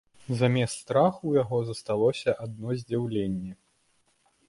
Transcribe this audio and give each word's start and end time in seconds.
Замест 0.37 0.79
страху 0.85 1.19
ў 1.27 1.33
яго 1.45 1.57
засталося 1.69 2.37
адно 2.49 2.69
здзіўленне. 2.83 3.51